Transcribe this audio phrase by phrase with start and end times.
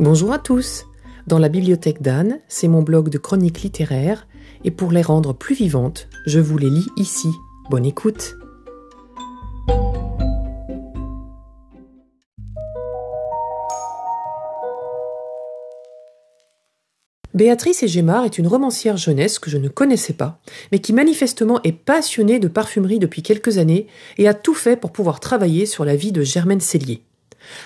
[0.00, 0.86] Bonjour à tous.
[1.26, 4.28] Dans la bibliothèque d'Anne, c'est mon blog de chroniques littéraires,
[4.62, 7.26] et pour les rendre plus vivantes, je vous les lis ici.
[7.68, 8.36] Bonne écoute.
[17.34, 20.40] Béatrice Égémard est une romancière jeunesse que je ne connaissais pas,
[20.70, 24.92] mais qui manifestement est passionnée de parfumerie depuis quelques années et a tout fait pour
[24.92, 27.02] pouvoir travailler sur la vie de Germaine Cellier.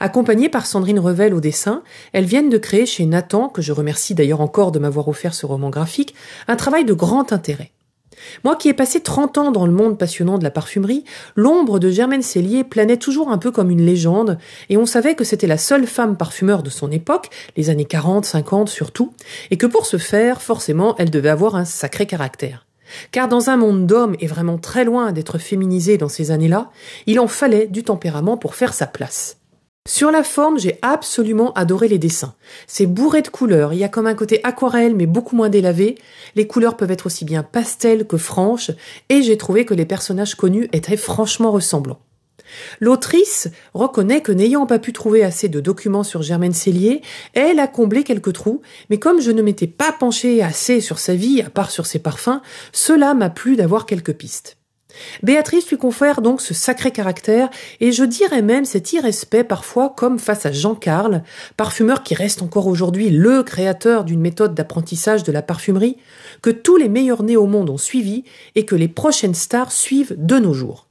[0.00, 1.82] Accompagnée par Sandrine Revel au dessin,
[2.12, 5.46] elles viennent de créer chez Nathan, que je remercie d'ailleurs encore de m'avoir offert ce
[5.46, 6.14] roman graphique,
[6.48, 7.72] un travail de grand intérêt.
[8.44, 11.90] Moi qui ai passé 30 ans dans le monde passionnant de la parfumerie, l'ombre de
[11.90, 15.58] Germaine Cellier planait toujours un peu comme une légende, et on savait que c'était la
[15.58, 19.12] seule femme parfumeur de son époque, les années 40, 50 surtout,
[19.50, 22.66] et que pour ce faire, forcément, elle devait avoir un sacré caractère.
[23.10, 26.70] Car dans un monde d'hommes et vraiment très loin d'être féminisé dans ces années-là,
[27.06, 29.38] il en fallait du tempérament pour faire sa place.
[29.86, 32.34] Sur la forme, j'ai absolument adoré les dessins.
[32.66, 35.96] C'est bourré de couleurs, il y a comme un côté aquarelle mais beaucoup moins délavé.
[36.34, 38.72] Les couleurs peuvent être aussi bien pastel que franches,
[39.10, 42.00] et j'ai trouvé que les personnages connus étaient franchement ressemblants.
[42.80, 47.00] L'autrice reconnaît que n'ayant pas pu trouver assez de documents sur Germaine Cellier,
[47.32, 51.14] elle a comblé quelques trous, mais comme je ne m'étais pas penché assez sur sa
[51.14, 52.40] vie, à part sur ses parfums,
[52.72, 54.55] cela m'a plu d'avoir quelques pistes.
[55.22, 60.18] Béatrice lui confère donc ce sacré caractère, et je dirais même cet irrespect parfois comme
[60.18, 61.22] face à Jean Carl,
[61.56, 65.96] parfumeur qui reste encore aujourd'hui le créateur d'une méthode d'apprentissage de la parfumerie,
[66.42, 70.14] que tous les meilleurs nés au monde ont suivi et que les prochaines stars suivent
[70.16, 70.86] de nos jours.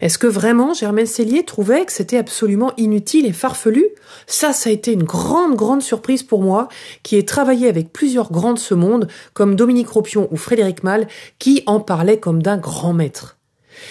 [0.00, 3.86] Est-ce que vraiment Germaine Cellier trouvait que c'était absolument inutile et farfelu?
[4.26, 6.68] Ça, ça a été une grande, grande surprise pour moi,
[7.02, 11.06] qui ai travaillé avec plusieurs grands de ce monde, comme Dominique Ropion ou Frédéric Malle,
[11.38, 13.38] qui en parlaient comme d'un grand maître.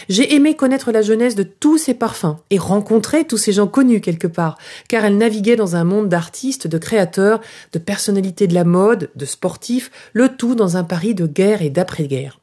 [0.10, 4.02] J'ai aimé connaître la jeunesse de tous ces parfums et rencontrer tous ces gens connus
[4.02, 8.64] quelque part, car elle naviguait dans un monde d'artistes, de créateurs, de personnalités de la
[8.64, 12.40] mode, de sportifs, le tout dans un Paris de guerre et d'après-guerre.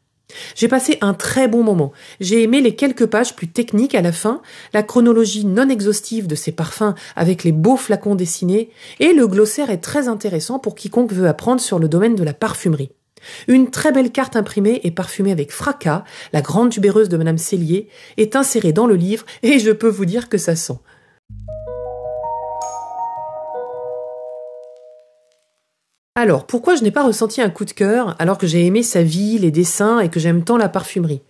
[0.55, 1.93] J'ai passé un très bon moment.
[2.21, 6.35] J'ai aimé les quelques pages plus techniques à la fin, la chronologie non exhaustive de
[6.35, 8.71] ces parfums avec les beaux flacons dessinés,
[9.01, 12.35] et le glossaire est très intéressant pour quiconque veut apprendre sur le domaine de la
[12.35, 12.91] parfumerie.
[13.49, 17.89] Une très belle carte imprimée et parfumée avec fracas, la grande tubéreuse de Madame Cellier,
[18.17, 20.79] est insérée dans le livre et je peux vous dire que ça sent.
[26.21, 29.03] Alors, pourquoi je n'ai pas ressenti un coup de cœur alors que j'ai aimé sa
[29.03, 31.23] vie, les dessins et que j'aime tant la parfumerie?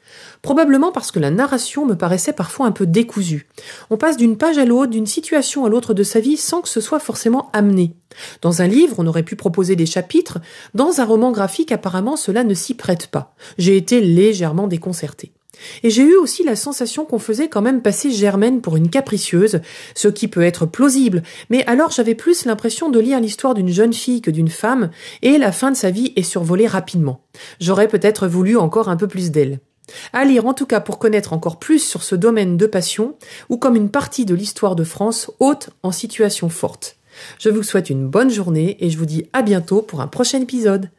[0.43, 3.47] Probablement parce que la narration me paraissait parfois un peu décousue.
[3.91, 6.69] On passe d'une page à l'autre, d'une situation à l'autre de sa vie sans que
[6.69, 7.95] ce soit forcément amené.
[8.43, 10.39] Dans un livre, on aurait pu proposer des chapitres,
[10.75, 13.37] dans un roman graphique, apparemment, cela ne s'y prête pas.
[13.59, 15.31] J'ai été légèrement déconcertée.
[15.83, 19.61] Et j'ai eu aussi la sensation qu'on faisait quand même passer Germaine pour une capricieuse,
[19.95, 23.93] ce qui peut être plausible, mais alors j'avais plus l'impression de lire l'histoire d'une jeune
[23.93, 24.91] fille que d'une femme,
[25.23, 27.23] et la fin de sa vie est survolée rapidement.
[27.61, 29.61] J'aurais peut-être voulu encore un peu plus d'elle.
[30.13, 33.17] À lire en tout cas pour connaître encore plus sur ce domaine de passion,
[33.49, 36.97] ou comme une partie de l'histoire de France haute en situation forte.
[37.39, 40.41] Je vous souhaite une bonne journée et je vous dis à bientôt pour un prochain
[40.41, 40.91] épisode.